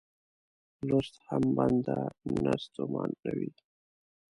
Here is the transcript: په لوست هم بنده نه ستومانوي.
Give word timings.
په 0.75 0.81
لوست 0.89 1.15
هم 1.27 1.43
بنده 1.57 1.97
نه 2.43 2.53
ستومانوي. 2.63 3.51